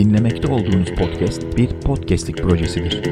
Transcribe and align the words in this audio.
Dinlemekte 0.00 0.48
olduğunuz 0.48 0.90
podcast 0.90 1.56
bir 1.56 1.68
podcastlik 1.68 2.36
projesidir. 2.36 3.02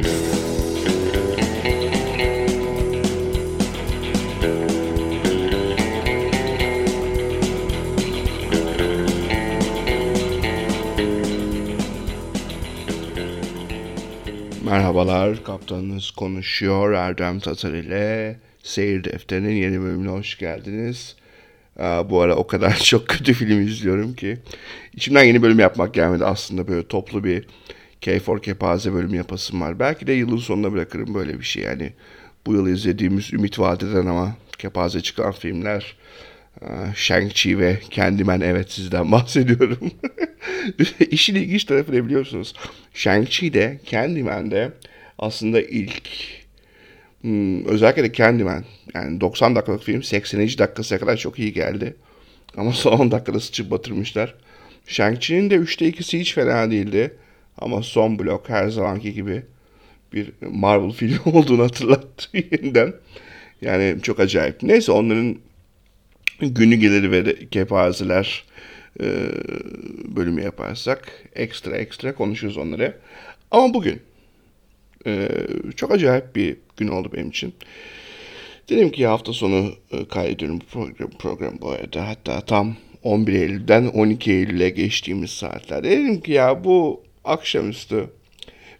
Merhabalar, 14.65 15.45
kaptanınız 15.45 16.11
konuşuyor 16.11 16.93
Erdem 16.93 17.41
Tatar 17.41 17.73
ile 17.73 18.37
Seyir 18.63 19.05
Defteri'nin 19.05 19.55
yeni 19.55 19.81
bölümüne 19.81 20.11
hoş 20.11 20.39
geldiniz. 20.39 21.18
Bu 21.79 22.21
ara 22.21 22.37
o 22.37 22.47
kadar 22.47 22.77
çok 22.85 23.09
kötü 23.09 23.35
film 23.35 23.67
izliyorum 23.67 24.15
ki 24.15 24.39
içimden 24.95 25.25
yeni 25.25 25.43
bölüm 25.43 25.59
yapmak 25.59 25.95
gelmedi 25.95 26.25
aslında 26.25 26.69
böyle 26.69 26.89
toplu 26.89 27.25
bir 27.25 27.47
K4 28.03 28.41
Kepaze 28.41 28.93
bölüm 28.93 29.15
yapasım 29.15 29.61
var. 29.61 29.79
Belki 29.79 30.07
de 30.07 30.13
yılın 30.13 30.37
sonuna 30.37 30.73
bırakırım 30.73 31.15
böyle 31.15 31.39
bir 31.39 31.45
şey 31.45 31.63
yani 31.63 31.93
bu 32.47 32.55
yıl 32.55 32.69
izlediğimiz 32.69 33.33
Ümit 33.33 33.59
Vadeden 33.59 34.07
ama 34.07 34.37
Kepaze 34.59 35.01
çıkan 35.01 35.33
filmler 35.33 35.97
Shang-Chi 36.95 37.59
ve 37.59 37.79
Candyman 37.91 38.41
evet 38.41 38.73
sizden 38.73 39.13
bahsediyorum. 39.13 39.91
İşin 41.11 41.35
ilginç 41.35 41.65
tarafı 41.65 41.93
ne 41.93 42.05
biliyorsunuz? 42.05 42.55
Shang-Chi 42.95 43.53
de 43.53 43.81
Candyman 43.91 44.51
de 44.51 44.73
aslında 45.19 45.63
ilk 45.63 46.09
hmm, 47.23 47.65
özellikle 47.65 48.05
de 48.05 48.13
Candyman 48.13 48.65
yani 48.95 49.21
90 49.21 49.57
dakikalık 49.57 49.83
film 49.83 50.03
80. 50.03 50.41
dakikasına 50.41 50.99
kadar 50.99 51.17
çok 51.17 51.39
iyi 51.39 51.53
geldi. 51.53 51.97
Ama 52.57 52.73
son 52.73 52.93
10 52.93 53.11
dakikada 53.11 53.41
sıçıp 53.41 53.71
batırmışlar. 53.71 54.35
Shang-Chi'nin 54.87 55.51
de 55.51 55.55
3'te 55.55 55.89
2'si 55.89 56.19
hiç 56.19 56.35
fena 56.35 56.71
değildi. 56.71 57.17
Ama 57.59 57.83
son 57.83 58.19
blok 58.19 58.49
her 58.49 58.69
zamanki 58.69 59.15
gibi 59.15 59.43
bir 60.13 60.33
Marvel 60.41 60.91
filmi 60.93 61.19
olduğunu 61.25 61.63
hatırlattı 61.63 62.29
yeniden. 62.33 62.95
Yani 63.61 63.97
çok 64.03 64.21
acayip. 64.21 64.63
Neyse 64.63 64.93
onların 64.93 65.37
günü 66.41 66.77
gelir 66.77 67.11
ve 67.11 67.49
kepazeler 67.51 68.45
e, 69.01 69.07
bölümü 70.17 70.43
yaparsak 70.43 71.13
ekstra 71.35 71.77
ekstra 71.77 72.15
konuşuruz 72.15 72.57
onları. 72.57 72.97
Ama 73.51 73.75
bugün 73.75 74.01
e, 75.07 75.29
çok 75.77 75.91
acayip 75.91 76.37
bir 76.37 76.57
gün 76.77 76.89
oldu 76.89 77.11
benim 77.13 77.29
için. 77.29 77.55
Dedim 78.69 78.91
ki 78.91 79.07
hafta 79.07 79.33
sonu 79.33 79.73
e, 79.93 80.09
kaydediyorum 80.09 80.59
program, 80.59 81.11
program 81.11 81.55
bu 81.61 81.71
arada. 81.71 82.09
Hatta 82.09 82.41
tam 82.41 82.77
11 83.03 83.33
Eylül'den 83.33 83.87
12 83.87 84.33
Eylül'e 84.33 84.71
geçtiğimiz 84.71 85.31
saatlerde. 85.31 85.91
Dedim 85.91 86.21
ki 86.21 86.33
ya 86.33 86.65
bu 86.65 87.03
akşamüstü 87.25 88.11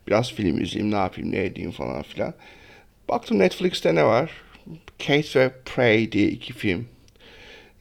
biraz 0.07 0.33
film 0.33 0.61
izleyeyim, 0.61 0.93
ne 0.93 0.97
yapayım, 0.97 1.33
ne 1.33 1.45
edeyim 1.45 1.71
falan 1.71 2.03
filan. 2.03 2.35
Baktım 3.09 3.39
Netflix'te 3.39 3.95
ne 3.95 4.05
var? 4.05 4.31
Kate 5.07 5.41
ve 5.41 5.51
Prey 5.65 6.13
diye 6.13 6.29
iki 6.29 6.53
film 6.53 6.87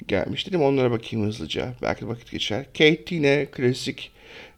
gelmiş. 0.07 0.47
Dedim 0.47 0.61
onlara 0.61 0.91
bakayım 0.91 1.25
hızlıca. 1.25 1.73
Belki 1.81 2.07
vakit 2.07 2.31
geçer. 2.31 2.65
Kate 2.65 3.15
yine 3.15 3.45
klasik 3.51 4.11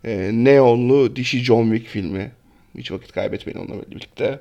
e, 0.06 0.30
neonlu 0.34 1.16
dişi 1.16 1.40
John 1.40 1.72
Wick 1.72 1.90
filmi. 1.90 2.32
Hiç 2.78 2.92
vakit 2.92 3.12
kaybetmeyin 3.12 3.60
onunla 3.60 3.92
birlikte. 3.92 4.40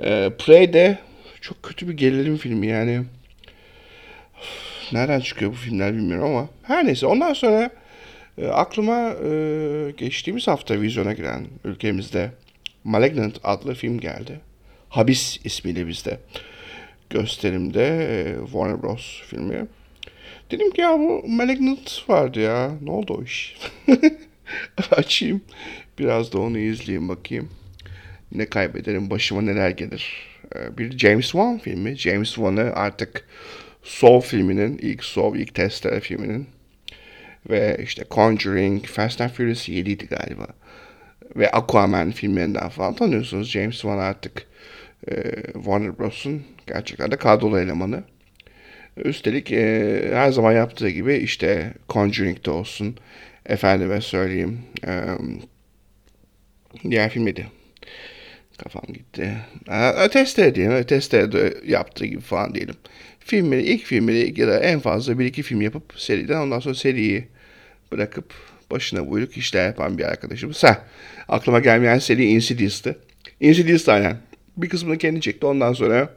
E, 0.00 0.30
Prey 0.38 0.72
de 0.72 0.98
çok 1.40 1.62
kötü 1.62 1.88
bir 1.88 1.92
gerilim 1.92 2.36
filmi 2.36 2.66
yani. 2.66 3.02
Nereden 4.92 5.20
çıkıyor 5.20 5.50
bu 5.50 5.56
filmler 5.56 5.94
bilmiyorum 5.94 6.24
ama. 6.24 6.48
Her 6.62 6.86
neyse 6.86 7.06
ondan 7.06 7.32
sonra 7.32 7.70
e, 8.38 8.46
aklıma 8.46 9.10
e, 9.10 9.90
geçtiğimiz 9.96 10.48
hafta 10.48 10.80
vizyona 10.80 11.12
giren 11.12 11.46
ülkemizde 11.64 12.30
Malignant 12.84 13.38
adlı 13.44 13.74
film 13.74 14.00
geldi. 14.00 14.40
Habis 14.88 15.38
ismiyle 15.44 15.86
bizde 15.86 16.20
gösterimde 17.10 17.86
e, 17.86 18.44
Warner 18.44 18.82
Bros. 18.82 19.22
filmi. 19.22 19.66
Dedim 20.50 20.70
ki 20.70 20.80
ya 20.80 20.98
bu 20.98 21.24
Malignant 21.28 22.08
vardı 22.08 22.40
ya. 22.40 22.70
Ne 22.82 22.90
oldu 22.90 23.14
o 23.18 23.22
iş? 23.22 23.56
Açayım. 24.90 25.40
Biraz 25.98 26.32
da 26.32 26.38
onu 26.38 26.58
izleyeyim 26.58 27.08
bakayım. 27.08 27.50
Ne 28.32 28.46
kaybederim 28.46 29.10
başıma 29.10 29.42
neler 29.42 29.70
gelir. 29.70 30.12
Ee, 30.56 30.78
bir 30.78 30.98
James 30.98 31.24
Wan 31.24 31.58
filmi. 31.58 31.96
James 31.96 32.28
Wan'ı 32.34 32.72
artık 32.74 33.28
Saw 33.84 34.28
filminin, 34.28 34.78
ilk 34.78 35.04
Saw, 35.04 35.40
ilk 35.40 35.54
Testere 35.54 36.00
filminin 36.00 36.46
ve 37.50 37.78
işte 37.82 38.04
Conjuring, 38.10 38.86
Fast 38.86 39.20
and 39.20 39.30
Furious 39.30 39.68
7'ydi 39.68 40.06
galiba. 40.06 40.46
Ve 41.36 41.50
Aquaman 41.50 42.10
filmlerinden 42.10 42.68
falan 42.68 42.94
tanıyorsunuz. 42.94 43.50
James 43.50 43.74
Wan 43.74 43.98
artık 43.98 44.46
e, 45.10 45.42
Warner 45.52 45.98
Bros'un 45.98 46.42
gerçekten 46.66 47.10
de 47.10 47.16
kadrolu 47.16 47.60
elemanı. 47.60 48.04
Üstelik 48.96 49.52
e, 49.52 50.10
her 50.12 50.32
zaman 50.32 50.52
yaptığı 50.52 50.88
gibi 50.88 51.14
işte 51.16 51.74
Conjuring'de 51.88 52.50
olsun. 52.50 52.96
Efendime 53.48 54.00
söyleyeyim. 54.00 54.58
E, 54.86 54.90
diğer 56.90 57.10
filmdi. 57.10 57.46
Kafam 58.58 58.84
gitti. 58.94 59.36
E, 59.70 60.08
Testere 60.08 60.54
diyelim. 60.54 60.84
Testere'de 60.84 61.54
yaptığı 61.66 62.06
gibi 62.06 62.20
falan 62.20 62.54
diyelim. 62.54 62.74
Filmleri, 63.20 63.62
ilk 63.62 63.84
filmleri 63.84 64.40
ya 64.40 64.48
da 64.48 64.60
en 64.60 64.80
fazla 64.80 65.18
bir 65.18 65.24
iki 65.24 65.42
film 65.42 65.60
yapıp 65.60 65.92
seriden 65.96 66.40
ondan 66.40 66.60
sonra 66.60 66.74
seriyi 66.74 67.28
bırakıp 67.92 68.34
başına 68.70 69.10
buyruk 69.10 69.36
işler 69.36 69.66
yapan 69.66 69.98
bir 69.98 70.04
arkadaşımız. 70.04 70.64
Ha, 70.64 70.82
aklıma 71.28 71.60
gelmeyen 71.60 71.98
seri 71.98 72.24
Insidious'tı. 72.24 72.98
Insidious 73.40 73.88
aynen. 73.88 74.16
Bir 74.56 74.68
kısmını 74.68 74.98
kendi 74.98 75.20
çekti. 75.20 75.46
Ondan 75.46 75.72
sonra 75.72 76.10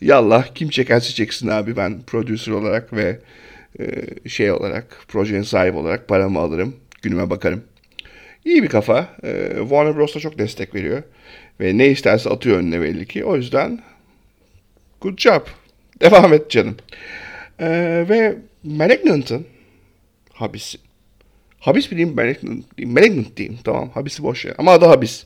Yallah 0.00 0.54
kim 0.54 0.68
çekerse 0.68 1.14
çeksin 1.14 1.48
abi 1.48 1.76
ben 1.76 2.02
prodüser 2.02 2.52
olarak 2.52 2.92
ve 2.92 3.18
şey 4.26 4.52
olarak 4.52 4.98
projenin 5.08 5.42
sahibi 5.42 5.76
olarak 5.76 6.08
paramı 6.08 6.38
alırım. 6.38 6.76
Günüme 7.02 7.30
bakarım. 7.30 7.64
İyi 8.44 8.62
bir 8.62 8.68
kafa. 8.68 9.08
E, 9.22 9.56
Warner 9.58 9.96
Bros. 9.96 10.14
da 10.14 10.20
çok 10.20 10.38
destek 10.38 10.74
veriyor. 10.74 11.02
Ve 11.60 11.78
ne 11.78 11.88
isterse 11.88 12.30
atıyor 12.30 12.56
önüne 12.58 12.80
belli 12.80 13.06
ki. 13.06 13.24
O 13.24 13.36
yüzden 13.36 13.80
good 15.00 15.18
job. 15.18 15.42
Devam 16.00 16.32
et 16.32 16.50
canım. 16.50 16.76
E, 17.58 17.68
ve 18.08 18.36
Malignant'ın 18.64 19.46
Habis'i. 20.32 20.78
Habis 21.60 21.90
mi 21.90 21.96
diyeyim, 21.96 22.16
Malignant 22.16 22.76
diyeyim. 22.76 22.94
Malignant 22.94 23.36
diyeyim. 23.36 23.58
Tamam, 23.64 23.90
Habis'i 23.90 24.22
boş 24.22 24.46
ver. 24.46 24.54
Ama 24.58 24.72
adı 24.72 24.84
Habis. 24.84 25.24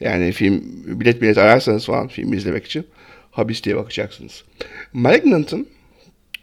Yani 0.00 0.32
film, 0.32 0.62
bilet 0.86 1.22
bilet 1.22 1.38
ararsanız 1.38 1.86
falan 1.86 2.08
film 2.08 2.32
izlemek 2.32 2.64
için 2.64 2.86
Habis 3.30 3.64
diye 3.64 3.76
bakacaksınız. 3.76 4.44
Malignant'ın 4.92 5.68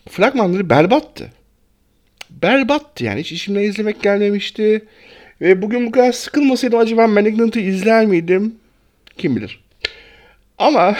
fragmanları 0.09 0.69
berbattı. 0.69 1.31
Berbattı 2.29 3.03
yani. 3.03 3.19
Hiç 3.19 3.31
işimden 3.31 3.63
izlemek 3.63 4.01
gelmemişti. 4.01 4.85
Ve 5.41 5.61
bugün 5.61 5.87
bu 5.87 5.91
kadar 5.91 6.11
sıkılmasaydım 6.11 6.79
acaba 6.79 7.07
Malignant'ı 7.07 7.59
izler 7.59 8.05
miydim? 8.05 8.55
Kim 9.17 9.35
bilir. 9.35 9.63
Ama 10.57 10.97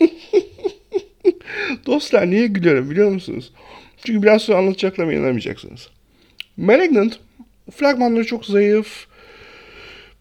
dostlar 1.86 2.30
niye 2.30 2.46
gülüyorum 2.46 2.90
biliyor 2.90 3.10
musunuz? 3.10 3.52
Çünkü 4.04 4.22
biraz 4.22 4.42
sonra 4.42 4.58
anlatacaklarıma 4.58 5.12
inanamayacaksınız. 5.12 5.88
Malignant 6.56 7.18
fragmanları 7.70 8.24
çok 8.24 8.46
zayıf. 8.46 9.06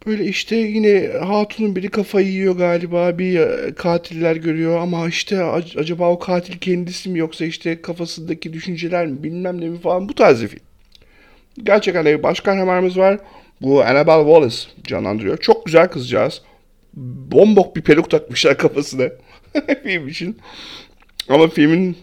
Böyle 0.06 0.26
işte 0.26 0.56
yine 0.56 1.08
hatunun 1.08 1.76
biri 1.76 1.90
kafayı 1.90 2.28
yiyor 2.28 2.58
galiba 2.58 3.18
bir 3.18 3.40
e, 3.40 3.74
katiller 3.76 4.36
görüyor 4.36 4.80
ama 4.80 5.08
işte 5.08 5.44
acaba 5.78 6.10
o 6.10 6.20
katil 6.20 6.58
kendisi 6.58 7.10
mi 7.10 7.20
yoksa 7.20 7.46
işte 7.46 7.82
kafasındaki 7.82 8.54
düşünceler 8.54 9.08
mi 9.08 9.24
bilmem 9.24 9.62
ne 9.62 9.70
mi 9.70 9.80
falan 9.80 10.10
bu 10.10 10.16
tarz 10.16 10.42
bir 10.42 10.48
film. 10.48 10.64
Gerçekten 11.64 12.06
bir 12.06 12.24
baş 12.24 12.40
kahramanımız 12.40 12.98
var. 12.98 13.20
Bu 13.62 13.82
Annabelle 13.82 14.24
Wallace 14.24 14.58
canlandırıyor. 14.84 15.38
Çok 15.38 15.66
güzel 15.66 15.88
kızcağız. 15.88 16.42
Bombok 17.32 17.76
bir 17.76 17.82
peruk 17.82 18.10
takmışlar 18.10 18.58
kafasına 18.58 19.10
film 19.84 20.08
için. 20.08 20.38
Ama 21.30 21.48
filmin 21.48 21.98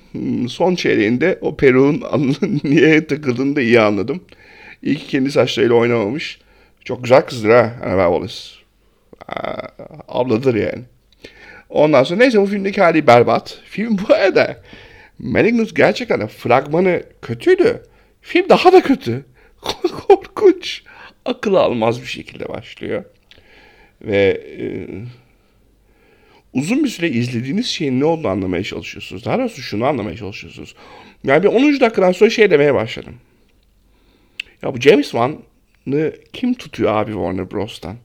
son 0.49 0.75
çeyreğinde 0.75 1.38
o 1.40 1.56
peruğun 1.56 2.02
niye 2.64 3.06
takıldığını 3.06 3.56
da 3.56 3.61
iyi 3.61 3.81
anladım. 3.81 4.20
İyi 4.82 4.96
ki 4.96 5.06
kendi 5.06 5.31
saçlarıyla 5.31 5.75
oynamamış. 5.75 6.38
Çok 6.84 7.04
güzel 7.04 7.22
kızdır 7.22 7.50
ha 7.50 7.75
Annabelle 7.84 8.28
Wallace. 8.28 8.58
Abladır 10.08 10.54
yani. 10.54 10.82
Ondan 11.70 12.04
sonra 12.04 12.19
neyse 12.20 12.40
bu 12.40 12.46
filmdeki 12.46 12.80
hali 12.80 13.06
berbat. 13.06 13.60
Film 13.64 13.98
bu 13.98 14.14
arada 14.14 14.62
Malignant 15.19 15.76
gerçekten 15.76 16.26
fragmanı 16.26 17.02
kötüydü. 17.22 17.82
Film 18.20 18.48
daha 18.48 18.72
da 18.72 18.82
kötü. 18.82 19.25
Korkunç. 20.08 20.82
Akıl 21.25 21.54
almaz 21.54 22.00
bir 22.02 22.06
şekilde 22.06 22.48
başlıyor. 22.48 23.04
Ve 24.02 24.42
e, 24.58 24.86
uzun 26.52 26.84
bir 26.84 26.88
süre 26.88 27.08
izlediğiniz 27.08 27.66
şeyin 27.66 28.00
ne 28.00 28.04
olduğunu 28.04 28.28
anlamaya 28.28 28.62
çalışıyorsunuz. 28.62 29.25
Daha 29.25 29.38
doğrusu 29.38 29.62
şunu 29.62 29.86
anlamaya 29.86 30.16
çalışıyorsunuz. 30.16 30.75
Yani 31.25 31.42
bir 31.42 31.48
10. 31.48 31.80
dakikadan 31.80 32.12
sonra 32.12 32.30
şey 32.30 32.50
demeye 32.50 32.75
başladım. 32.75 33.14
Ya 34.62 34.75
bu 34.75 34.80
James 34.80 35.10
Wan 35.10 35.38
kim 36.32 36.55
tutuyor 36.55 36.93
abi 36.93 37.12
Warner 37.12 37.50
Bros'tan? 37.50 37.96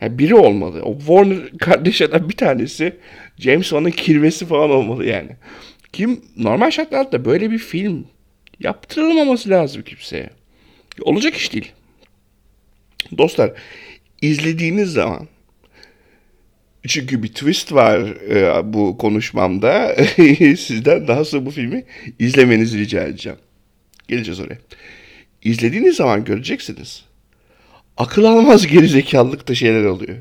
Yani 0.00 0.18
biri 0.18 0.34
olmalı. 0.34 0.82
O 0.82 0.98
Warner 0.98 1.58
kardeşlerden 1.58 2.28
bir 2.28 2.36
tanesi 2.36 2.96
James 3.38 3.68
Wan'ın 3.68 3.90
kirvesi 3.90 4.46
falan 4.46 4.70
olmalı 4.70 5.06
yani. 5.06 5.30
Kim 5.92 6.20
normal 6.36 6.70
şartlarda 6.70 7.24
böyle 7.24 7.50
bir 7.50 7.58
film 7.58 8.06
yaptırılmaması 8.60 9.50
lazım 9.50 9.82
kimseye. 9.82 10.30
Olacak 11.00 11.36
iş 11.36 11.52
değil. 11.52 11.72
Dostlar 13.18 13.52
izlediğiniz 14.22 14.92
zaman 14.92 15.28
çünkü 16.88 17.22
bir 17.22 17.28
twist 17.28 17.72
var 17.72 17.98
e, 18.30 18.72
bu 18.72 18.98
konuşmamda. 18.98 19.96
Sizden 20.58 21.08
daha 21.08 21.24
sonra 21.24 21.46
bu 21.46 21.50
filmi 21.50 21.84
izlemenizi 22.18 22.78
rica 22.78 23.02
edeceğim. 23.02 23.38
Geleceğiz 24.08 24.40
oraya. 24.40 24.58
İzlediğiniz 25.42 25.96
zaman 25.96 26.24
göreceksiniz. 26.24 27.04
Akıl 27.96 28.24
almaz 28.24 28.66
gerizekalılıkta 28.66 29.54
şeyler 29.54 29.84
oluyor. 29.84 30.16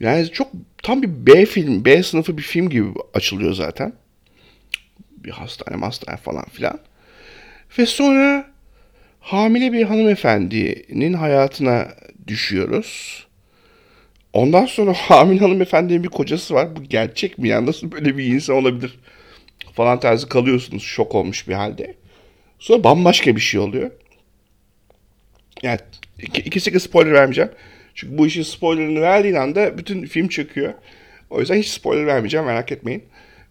Yani 0.00 0.30
çok 0.32 0.48
tam 0.82 1.02
bir 1.02 1.26
B 1.26 1.46
film, 1.46 1.84
B 1.84 2.02
sınıfı 2.02 2.38
bir 2.38 2.42
film 2.42 2.70
gibi 2.70 2.88
açılıyor 3.14 3.54
zaten. 3.54 3.92
Bir 5.16 5.30
hastane, 5.30 5.84
hastane 5.84 6.16
falan 6.16 6.44
filan. 6.44 6.78
Ve 7.78 7.86
sonra 7.86 8.50
hamile 9.20 9.72
bir 9.72 9.82
hanımefendinin 9.82 11.12
hayatına 11.12 11.88
düşüyoruz. 12.26 13.22
Ondan 14.32 14.66
sonra 14.66 14.92
hamile 14.96 15.40
hanımefendinin 15.40 16.04
bir 16.04 16.08
kocası 16.08 16.54
var. 16.54 16.76
Bu 16.76 16.82
gerçek 16.82 17.38
mi 17.38 17.48
ya? 17.48 17.66
Nasıl 17.66 17.92
böyle 17.92 18.16
bir 18.16 18.24
insan 18.24 18.56
olabilir? 18.56 18.98
Falan 19.74 20.00
tarzı 20.00 20.28
kalıyorsunuz 20.28 20.82
şok 20.82 21.14
olmuş 21.14 21.48
bir 21.48 21.54
halde. 21.54 21.94
Sonra 22.58 22.84
bambaşka 22.84 23.36
bir 23.36 23.40
şey 23.40 23.60
oluyor. 23.60 23.90
Yani 25.62 25.78
ikisi 26.44 26.80
spoiler 26.80 27.12
vermeyeceğim. 27.12 27.50
Çünkü 27.94 28.18
bu 28.18 28.26
işin 28.26 28.42
spoilerını 28.42 29.00
verdiğin 29.00 29.34
anda 29.34 29.78
bütün 29.78 30.06
film 30.06 30.28
çöküyor. 30.28 30.74
O 31.30 31.40
yüzden 31.40 31.56
hiç 31.56 31.68
spoiler 31.68 32.06
vermeyeceğim 32.06 32.46
merak 32.46 32.72
etmeyin. 32.72 33.02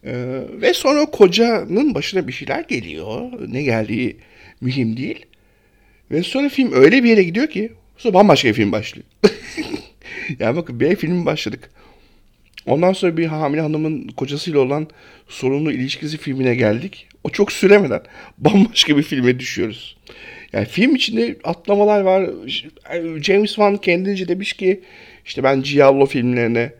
Ee, 0.06 0.42
ve 0.62 0.74
sonra 0.74 1.06
kocanın 1.06 1.96
başına 1.96 2.28
bir 2.28 2.34
şeyler 2.34 2.62
geliyor. 2.62 3.32
Ne 3.48 3.64
geldiği 3.64 4.18
mühim 4.62 4.98
değil. 4.98 5.26
Ve 6.12 6.24
sonra 6.24 6.50
film 6.50 6.74
öyle 6.74 7.04
bir 7.04 7.10
yere 7.10 7.24
gidiyor 7.24 7.48
ki 7.48 7.72
sonra 7.98 8.14
bambaşka 8.14 8.50
bir 8.50 8.54
film 8.54 8.72
başlıyor. 8.72 9.08
yani 10.40 10.56
bakın 10.56 10.80
B 10.80 10.96
filmi 10.96 11.26
başladık. 11.26 11.72
Ondan 12.66 12.94
sonra 12.94 13.18
bir 13.18 13.26
hamile 13.26 13.62
hanımın 13.62 14.08
kocasıyla 14.08 14.60
olan 14.60 14.88
sorunlu 15.28 15.72
ilişkisi 15.72 16.18
filmine 16.18 16.56
geldik. 16.56 17.08
O 17.24 17.30
çok 17.30 17.52
süremeden 17.52 18.02
bambaşka 18.38 18.98
bir 18.98 19.04
filme 19.04 19.40
düşüyoruz. 19.40 19.98
Yani 20.54 20.66
film 20.66 20.96
içinde 20.96 21.36
atlamalar 21.44 22.02
var. 22.02 22.30
James 23.22 23.50
Wan 23.50 23.78
kendince 23.78 24.28
demiş 24.28 24.54
ki 24.54 24.82
işte 25.26 25.44
ben 25.44 25.62
Giallo 25.62 26.06
filmlerine 26.06 26.74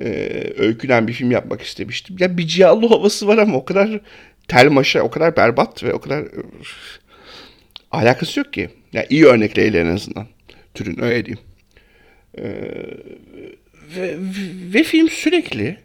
e, 0.00 0.08
öykülen 0.56 1.08
bir 1.08 1.12
film 1.12 1.30
yapmak 1.30 1.62
istemiştim. 1.62 2.16
Ya 2.18 2.38
bir 2.38 2.48
Giallo 2.48 2.90
havası 2.90 3.26
var 3.26 3.38
ama 3.38 3.56
o 3.56 3.64
kadar 3.64 4.00
tel 4.48 4.70
maşa, 4.70 5.00
o 5.00 5.10
kadar 5.10 5.36
berbat 5.36 5.84
ve 5.84 5.92
o 5.92 6.00
kadar 6.00 6.22
üf, 6.60 6.98
alakası 7.90 8.40
yok 8.40 8.52
ki. 8.52 8.60
Ya 8.60 8.68
yani 8.92 9.06
iyi 9.10 9.24
örnekleyle 9.26 9.80
en 9.80 9.86
azından. 9.86 10.26
Türün 10.74 11.02
öyle 11.02 11.24
diyeyim. 11.24 11.44
Ee, 12.38 12.44
ve, 13.96 14.14
ve 14.74 14.82
film 14.82 15.08
sürekli 15.08 15.76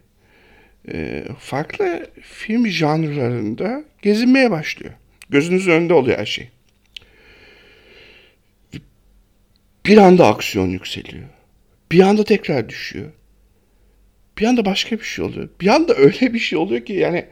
e, 0.92 1.24
farklı 1.38 2.06
film 2.22 2.66
janrlarında 2.66 3.84
gezinmeye 4.02 4.50
başlıyor. 4.50 4.92
Gözünüzün 5.30 5.72
önünde 5.72 5.94
oluyor 5.94 6.18
her 6.18 6.26
şey. 6.26 6.48
Bir 9.90 9.98
anda 9.98 10.26
aksiyon 10.26 10.68
yükseliyor. 10.68 11.24
Bir 11.92 12.00
anda 12.00 12.24
tekrar 12.24 12.68
düşüyor. 12.68 13.10
Bir 14.38 14.44
anda 14.44 14.64
başka 14.64 14.98
bir 14.98 15.04
şey 15.04 15.24
oluyor. 15.24 15.48
Bir 15.60 15.66
anda 15.66 15.94
öyle 15.96 16.34
bir 16.34 16.38
şey 16.38 16.58
oluyor 16.58 16.84
ki 16.84 16.92
yani 16.92 17.24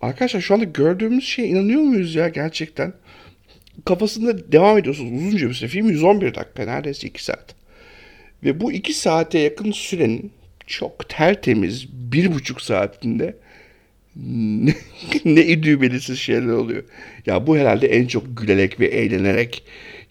arkadaşlar 0.00 0.40
şu 0.40 0.54
anda 0.54 0.64
gördüğümüz 0.64 1.24
şeye 1.24 1.48
inanıyor 1.48 1.80
muyuz 1.80 2.14
ya 2.14 2.28
gerçekten? 2.28 2.92
Kafasında 3.84 4.52
devam 4.52 4.78
ediyorsunuz 4.78 5.22
uzunca 5.22 5.48
bir 5.48 5.54
süre. 5.54 5.68
Film 5.68 5.88
111 5.88 6.34
dakika 6.34 6.64
neredeyse 6.64 7.06
2 7.08 7.24
saat. 7.24 7.54
Ve 8.44 8.60
bu 8.60 8.72
2 8.72 8.92
saate 8.92 9.38
yakın 9.38 9.72
sürenin 9.72 10.32
çok 10.66 11.08
tertemiz 11.08 11.88
bir 11.92 12.32
buçuk 12.32 12.62
saatinde 12.62 13.36
ne, 14.16 14.74
ne 15.24 15.46
idüğü 15.46 15.80
belirsiz 15.80 16.18
şeyler 16.18 16.52
oluyor. 16.52 16.84
Ya 17.26 17.46
bu 17.46 17.56
herhalde 17.56 17.88
en 17.88 18.06
çok 18.06 18.36
gülerek 18.36 18.80
ve 18.80 18.86
eğlenerek 18.86 19.64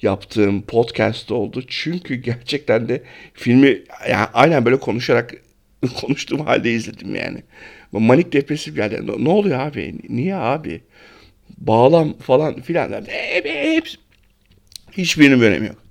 yaptığım 0.03 0.61
podcast 0.61 1.31
oldu. 1.31 1.63
Çünkü 1.67 2.15
gerçekten 2.15 2.89
de 2.89 3.03
filmi 3.33 3.83
yani 4.09 4.27
aynen 4.33 4.65
böyle 4.65 4.79
konuşarak 4.79 5.33
konuştuğum 6.01 6.45
halde 6.45 6.71
izledim 6.71 7.15
yani. 7.15 7.43
Manik 7.91 8.33
depresif 8.33 8.77
yerden 8.77 9.25
ne 9.25 9.29
oluyor 9.29 9.59
abi? 9.59 9.95
Niye 10.09 10.35
abi? 10.35 10.81
Bağlam 11.57 12.17
falan 12.17 12.61
filan. 12.61 13.05
Hep, 13.07 13.45
hep, 13.45 13.87
hiçbirinin 14.91 15.41
önemi 15.41 15.67
yok. 15.67 15.83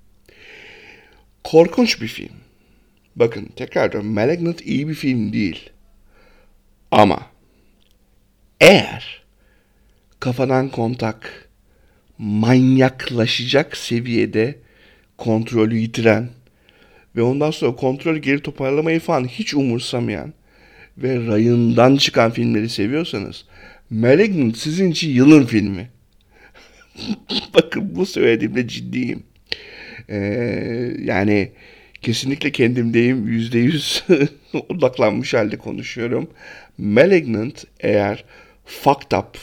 Korkunç 1.45 2.03
bir 2.03 2.09
film. 2.09 2.33
Bakın 3.17 3.49
tekrar 3.57 3.93
diyorum 3.93 4.15
Malignant 4.15 4.67
iyi 4.67 4.89
bir 4.89 4.95
film 4.95 5.33
değil. 5.33 5.71
Ama 6.91 7.27
eğer 8.61 9.23
kafadan 10.21 10.69
kontak 10.69 11.49
manyaklaşacak 12.19 13.77
seviyede 13.77 14.59
kontrolü 15.19 15.77
yitiren 15.79 16.29
ve 17.17 17.23
ondan 17.23 17.51
sonra 17.51 17.77
kontrolü 17.77 18.19
geri 18.19 18.41
toparlamayı 18.41 19.01
falan 19.01 19.25
hiç 19.25 19.55
umursamayan 19.55 20.33
ve 20.99 21.27
rayından 21.27 21.97
çıkan 21.97 22.31
filmleri 22.31 22.69
seviyorsanız 22.69 23.45
Malignant 23.91 24.59
sizin 24.59 24.91
için 24.91 25.11
yılın 25.11 25.47
filmi. 25.47 25.91
Bakın 27.55 27.97
bu 27.97 28.07
söylediğimde 28.07 28.69
ciddiyim. 28.69 29.23
Ee, 30.09 30.17
yani 31.01 31.53
kesinlikle 32.03 32.53
kendimdeyim. 32.53 33.29
Yüzde 33.29 33.59
yüz 33.59 34.05
odaklanmış 34.69 35.35
halde 35.35 35.59
konuşuyorum. 35.59 36.31
Malignant 36.79 37.65
eğer 37.81 38.25
fucked 38.65 39.19
up, 39.19 39.39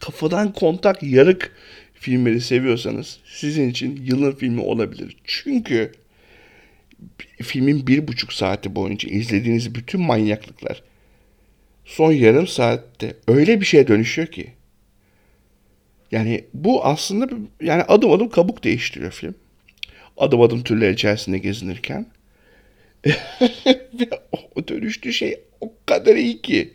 kafadan 0.00 0.52
kontak 0.52 1.02
yarık 1.02 1.52
filmleri 2.00 2.40
seviyorsanız 2.40 3.18
sizin 3.24 3.70
için 3.70 4.02
yılın 4.04 4.32
filmi 4.32 4.60
olabilir. 4.60 5.16
Çünkü 5.24 5.92
filmin 7.42 7.86
bir 7.86 8.08
buçuk 8.08 8.32
saati 8.32 8.74
boyunca 8.74 9.08
izlediğiniz 9.08 9.74
bütün 9.74 10.00
manyaklıklar 10.00 10.82
son 11.84 12.12
yarım 12.12 12.46
saatte 12.46 13.16
öyle 13.28 13.60
bir 13.60 13.66
şeye 13.66 13.88
dönüşüyor 13.88 14.28
ki. 14.28 14.52
Yani 16.12 16.44
bu 16.54 16.84
aslında 16.84 17.28
yani 17.60 17.82
adım 17.82 18.12
adım 18.12 18.28
kabuk 18.28 18.64
değiştiriyor 18.64 19.12
film. 19.12 19.34
Adım 20.16 20.40
adım 20.40 20.62
türler 20.62 20.90
içerisinde 20.90 21.38
gezinirken. 21.38 22.06
Ve 23.94 24.08
o 24.54 24.68
dönüştüğü 24.68 25.12
şey 25.12 25.40
o 25.60 25.72
kadar 25.86 26.16
iyi 26.16 26.42
ki. 26.42 26.74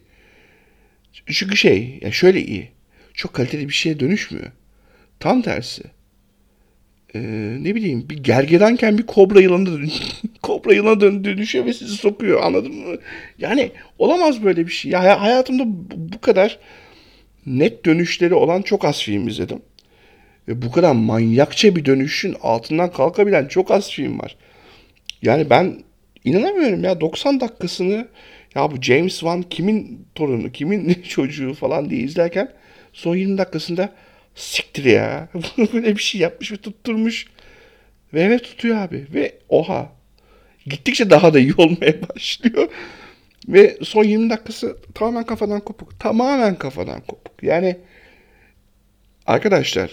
Çünkü 1.28 1.58
şey, 1.58 2.00
ya 2.02 2.12
şöyle 2.12 2.46
iyi. 2.46 2.70
Çok 3.14 3.34
kaliteli 3.34 3.68
bir 3.70 3.74
şeye 3.74 4.00
dönüşmüyor. 4.00 4.52
Tam 5.20 5.42
tersi. 5.42 5.84
Ee, 7.16 7.58
ne 7.60 7.76
bileyim 7.76 8.10
bir 8.10 8.24
gergedanken 8.24 8.98
bir 8.98 9.06
kobra 9.06 9.42
yılanı 9.42 9.88
kobra 10.42 10.74
yılana 10.74 11.02
dönüşüyor 11.02 11.66
ve 11.66 11.74
sizi 11.74 11.96
sokuyor 11.96 12.44
anladın 12.44 12.76
mı? 12.76 12.96
Yani 13.38 13.72
olamaz 14.00 14.44
böyle 14.44 14.68
bir 14.68 14.72
şey. 14.72 14.92
Ya 14.92 15.22
hayatımda 15.22 15.64
bu 15.96 16.22
kadar 16.22 16.60
net 17.46 17.86
dönüşleri 17.86 18.34
olan 18.34 18.62
çok 18.62 18.86
az 18.86 19.02
film 19.02 19.28
izledim. 19.28 19.62
Ve 20.48 20.62
bu 20.62 20.72
kadar 20.72 20.92
manyakça 20.92 21.76
bir 21.76 21.86
dönüşün 21.86 22.36
altından 22.42 22.92
kalkabilen 22.92 23.48
çok 23.48 23.72
az 23.72 23.92
film 23.92 24.20
var. 24.20 24.36
Yani 25.22 25.50
ben 25.50 25.84
inanamıyorum 26.24 26.84
ya 26.84 27.02
90 27.02 27.40
dakikasını 27.40 28.08
ya 28.56 28.72
bu 28.72 28.82
James 28.82 29.14
Wan 29.14 29.42
kimin 29.42 30.06
torunu, 30.16 30.52
kimin 30.52 30.94
çocuğu 31.10 31.54
falan 31.54 31.90
diye 31.90 32.02
izlerken 32.02 32.52
son 32.94 33.16
20 33.16 33.38
dakikasında 33.38 33.90
siktir 34.36 34.86
ya. 34.86 35.30
Böyle 35.74 35.96
bir 35.96 36.02
şey 36.02 36.22
yapmış 36.22 36.52
ve 36.52 36.58
tutturmuş. 36.58 37.26
Ve 38.14 38.22
evet 38.22 38.44
tutuyor 38.44 38.78
abi. 38.78 39.08
Ve 39.14 39.36
oha. 39.50 39.92
Gittikçe 40.66 41.10
daha 41.10 41.34
da 41.34 41.40
iyi 41.40 41.54
olmaya 41.58 41.94
başlıyor. 42.10 42.68
Ve 43.48 43.78
son 43.84 44.04
20 44.04 44.30
dakikası 44.30 44.78
tamamen 44.94 45.24
kafadan 45.24 45.60
kopuk. 45.60 46.00
Tamamen 46.00 46.56
kafadan 46.56 47.02
kopuk. 47.02 47.44
Yani 47.44 47.78
arkadaşlar 49.26 49.92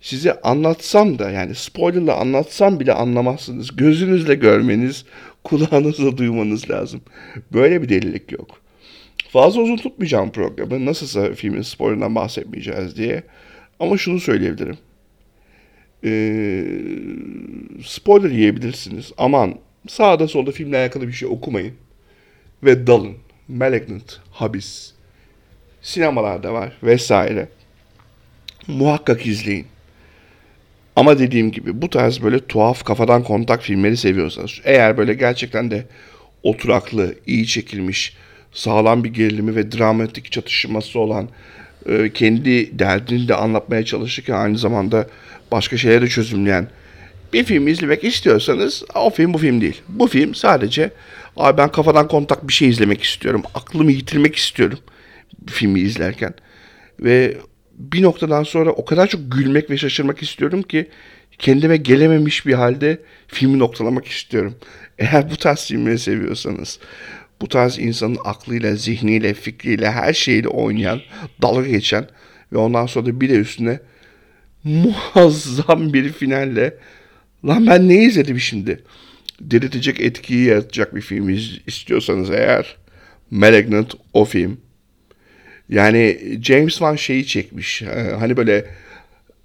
size 0.00 0.40
anlatsam 0.40 1.18
da 1.18 1.30
yani 1.30 1.54
spoilerla 1.54 2.16
anlatsam 2.16 2.80
bile 2.80 2.92
anlamazsınız. 2.92 3.76
Gözünüzle 3.76 4.34
görmeniz, 4.34 5.04
kulağınızla 5.44 6.16
duymanız 6.16 6.70
lazım. 6.70 7.00
Böyle 7.52 7.82
bir 7.82 7.88
delilik 7.88 8.32
yok. 8.32 8.62
Fazla 9.28 9.60
uzun 9.60 9.76
tutmayacağım 9.76 10.32
programı. 10.32 10.86
Nasılsa 10.86 11.34
filmin 11.34 11.62
spoilerından 11.62 12.14
bahsetmeyeceğiz 12.14 12.96
diye. 12.96 13.22
Ama 13.82 13.98
şunu 13.98 14.20
söyleyebilirim. 14.20 14.78
Ee, 16.04 16.64
spoiler 17.84 18.30
yiyebilirsiniz. 18.30 19.12
Aman 19.18 19.54
sağda 19.88 20.28
solda 20.28 20.50
filmle 20.50 20.78
alakalı 20.78 21.08
bir 21.08 21.12
şey 21.12 21.28
okumayın. 21.28 21.74
Ve 22.62 22.86
dalın. 22.86 23.16
Malignant, 23.48 24.20
Habis. 24.30 24.92
Sinemalarda 25.80 26.52
var 26.52 26.78
vesaire. 26.82 27.48
Muhakkak 28.66 29.26
izleyin. 29.26 29.66
Ama 30.96 31.18
dediğim 31.18 31.52
gibi 31.52 31.82
bu 31.82 31.90
tarz 31.90 32.22
böyle 32.22 32.46
tuhaf 32.46 32.84
kafadan 32.84 33.24
kontak 33.24 33.62
filmleri 33.62 33.96
seviyorsanız 33.96 34.60
eğer 34.64 34.96
böyle 34.96 35.14
gerçekten 35.14 35.70
de 35.70 35.86
oturaklı, 36.42 37.14
iyi 37.26 37.46
çekilmiş, 37.46 38.16
sağlam 38.52 39.04
bir 39.04 39.12
gerilimi 39.12 39.56
ve 39.56 39.72
dramatik 39.72 40.32
çatışması 40.32 40.98
olan 40.98 41.28
e, 41.88 42.12
kendi 42.12 42.78
derdini 42.78 43.28
de 43.28 43.34
anlatmaya 43.34 43.84
çalışırken 43.84 44.34
aynı 44.34 44.58
zamanda 44.58 45.06
başka 45.52 45.76
şeyleri 45.76 46.08
çözümleyen 46.08 46.68
bir 47.32 47.44
film 47.44 47.68
izlemek 47.68 48.04
istiyorsanız 48.04 48.82
o 48.94 49.10
film 49.10 49.34
bu 49.34 49.38
film 49.38 49.60
değil. 49.60 49.82
Bu 49.88 50.06
film 50.06 50.34
sadece 50.34 50.90
abi 51.36 51.58
ben 51.58 51.68
kafadan 51.68 52.08
kontak 52.08 52.48
bir 52.48 52.52
şey 52.52 52.68
izlemek 52.68 53.02
istiyorum. 53.02 53.42
Aklımı 53.54 53.92
yitirmek 53.92 54.36
istiyorum 54.36 54.78
filmi 55.46 55.80
izlerken. 55.80 56.34
Ve 57.00 57.36
bir 57.78 58.02
noktadan 58.02 58.42
sonra 58.42 58.70
o 58.70 58.84
kadar 58.84 59.06
çok 59.06 59.20
gülmek 59.32 59.70
ve 59.70 59.76
şaşırmak 59.76 60.22
istiyorum 60.22 60.62
ki 60.62 60.88
kendime 61.38 61.76
gelememiş 61.76 62.46
bir 62.46 62.54
halde 62.54 62.98
filmi 63.26 63.58
noktalamak 63.58 64.06
istiyorum. 64.06 64.54
Eğer 64.98 65.30
bu 65.30 65.36
tarz 65.36 65.66
filmleri 65.66 65.98
seviyorsanız, 65.98 66.78
bu 67.42 67.48
tarz 67.48 67.78
insanın 67.78 68.18
aklıyla, 68.24 68.76
zihniyle, 68.76 69.34
fikriyle, 69.34 69.90
her 69.90 70.12
şeyiyle 70.12 70.48
oynayan, 70.48 71.00
dalga 71.42 71.68
geçen 71.68 72.06
ve 72.52 72.58
ondan 72.58 72.86
sonra 72.86 73.06
da 73.06 73.20
bir 73.20 73.28
de 73.28 73.34
üstüne 73.34 73.80
muazzam 74.64 75.92
bir 75.92 76.12
finalle 76.12 76.74
lan 77.44 77.66
ben 77.66 77.88
ne 77.88 78.04
izledim 78.04 78.40
şimdi? 78.40 78.84
Delirtecek 79.40 80.00
etkiyi 80.00 80.44
yaratacak 80.44 80.94
bir 80.94 81.00
film 81.00 81.28
istiyorsanız 81.66 82.30
eğer 82.30 82.76
Malignant 83.30 83.94
o 84.12 84.24
film. 84.24 84.60
Yani 85.68 86.18
James 86.42 86.72
Wan 86.72 86.96
şeyi 86.96 87.26
çekmiş. 87.26 87.82
Ee, 87.82 88.12
hani 88.18 88.36
böyle 88.36 88.66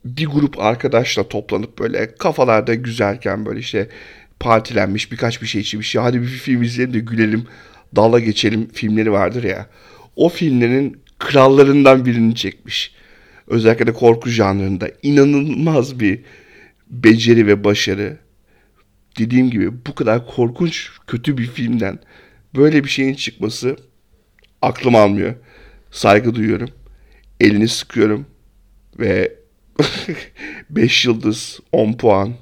bir 0.05 0.25
grup 0.25 0.59
arkadaşla 0.59 1.27
toplanıp 1.27 1.79
böyle 1.79 2.15
kafalarda 2.15 2.73
güzelken 2.73 3.45
böyle 3.45 3.59
işte 3.59 3.89
partilenmiş 4.39 5.11
birkaç 5.11 5.41
bir 5.41 5.47
şey 5.47 5.61
içmiş. 5.61 5.95
Ya 5.95 6.03
hadi 6.03 6.21
bir 6.21 6.27
film 6.27 6.63
izleyelim 6.63 6.93
de 6.93 6.99
gülelim, 6.99 7.45
dala 7.95 8.19
geçelim 8.19 8.67
filmleri 8.73 9.11
vardır 9.11 9.43
ya. 9.43 9.67
O 10.15 10.29
filmlerin 10.29 10.97
krallarından 11.19 12.05
birini 12.05 12.35
çekmiş. 12.35 12.91
Özellikle 13.47 13.87
de 13.87 13.93
korku 13.93 14.29
janrında 14.29 14.89
inanılmaz 15.03 15.99
bir 15.99 16.19
beceri 16.89 17.47
ve 17.47 17.63
başarı. 17.63 18.17
Dediğim 19.19 19.49
gibi 19.49 19.85
bu 19.85 19.95
kadar 19.95 20.27
korkunç 20.27 20.89
kötü 21.07 21.37
bir 21.37 21.47
filmden 21.47 21.99
böyle 22.55 22.83
bir 22.83 22.89
şeyin 22.89 23.13
çıkması 23.13 23.75
aklım 24.61 24.95
almıyor. 24.95 25.35
Saygı 25.91 26.35
duyuyorum. 26.35 26.69
Elini 27.39 27.67
sıkıyorum 27.67 28.25
ve 28.99 29.35
5 30.69 31.05
yıldız, 31.05 31.59
10 31.71 31.93
puan, 31.93 32.33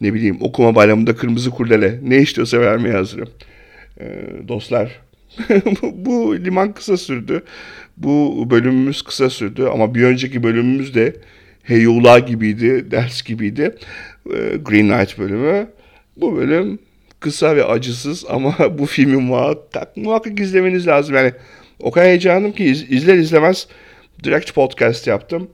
ne 0.00 0.14
bileyim 0.14 0.36
okuma 0.40 0.74
bayramında 0.74 1.16
kırmızı 1.16 1.50
kurdele 1.50 2.00
ne 2.02 2.16
istiyorsa 2.16 2.60
vermeye 2.60 2.94
hazırım. 2.94 3.28
Ee, 4.00 4.24
dostlar 4.48 5.00
bu 5.92 6.36
liman 6.36 6.72
kısa 6.72 6.96
sürdü. 6.96 7.44
Bu 7.96 8.46
bölümümüz 8.50 9.02
kısa 9.02 9.30
sürdü 9.30 9.64
ama 9.72 9.94
bir 9.94 10.02
önceki 10.02 10.42
bölümümüz 10.42 10.94
de 10.94 11.16
heyula 11.62 12.18
gibiydi, 12.18 12.90
ders 12.90 13.22
gibiydi. 13.22 13.74
Ee, 14.26 14.56
Green 14.64 14.88
Knight 14.88 15.18
bölümü. 15.18 15.70
Bu 16.16 16.36
bölüm 16.36 16.78
kısa 17.20 17.56
ve 17.56 17.64
acısız 17.64 18.24
ama 18.28 18.56
bu 18.78 18.86
filmi 18.86 19.16
muhakkak, 19.16 19.96
muhakkak 19.96 20.40
izlemeniz 20.40 20.86
lazım. 20.86 21.14
Yani 21.14 21.32
o 21.80 21.90
kadar 21.90 22.08
heyecanım 22.08 22.52
ki 22.52 22.64
iz, 22.64 22.92
izler 22.92 23.14
izlemez 23.14 23.68
direkt 24.24 24.54
podcast 24.54 25.06
yaptım. 25.06 25.50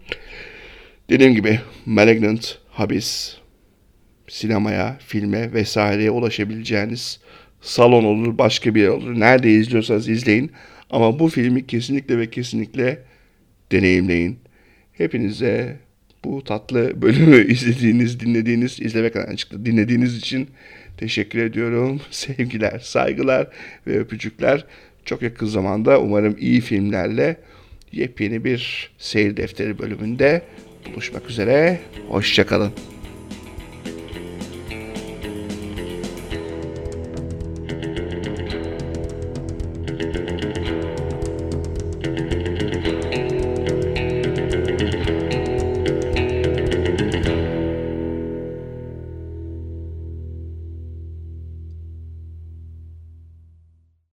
Dediğim 1.10 1.34
gibi 1.34 1.60
Malignant, 1.86 2.58
Habis, 2.70 3.36
sinemaya, 4.28 4.96
filme 5.06 5.52
vesaireye 5.52 6.10
ulaşabileceğiniz 6.10 7.20
salon 7.60 8.04
olur, 8.04 8.38
başka 8.38 8.74
bir 8.74 8.80
yer 8.80 8.88
olur. 8.88 9.20
Nerede 9.20 9.50
izliyorsanız 9.50 10.08
izleyin. 10.08 10.52
Ama 10.90 11.18
bu 11.18 11.28
filmi 11.28 11.66
kesinlikle 11.66 12.18
ve 12.18 12.30
kesinlikle 12.30 12.98
deneyimleyin. 13.72 14.38
Hepinize 14.92 15.76
bu 16.24 16.44
tatlı 16.44 17.02
bölümü 17.02 17.52
izlediğiniz, 17.52 18.20
dinlediğiniz, 18.20 18.80
izlemekten 18.80 19.36
çıktı 19.36 19.66
dinlediğiniz 19.66 20.16
için 20.16 20.48
teşekkür 20.96 21.38
ediyorum. 21.38 22.00
Sevgiler, 22.10 22.78
saygılar 22.78 23.48
ve 23.86 23.98
öpücükler. 23.98 24.64
Çok 25.04 25.22
yakın 25.22 25.46
zamanda 25.46 26.00
umarım 26.00 26.36
iyi 26.38 26.60
filmlerle 26.60 27.36
yepyeni 27.92 28.44
bir 28.44 28.90
seyir 28.98 29.36
defteri 29.36 29.78
bölümünde 29.78 30.42
buluşmak 30.86 31.30
üzere. 31.30 31.78
Hoşçakalın. 32.08 32.72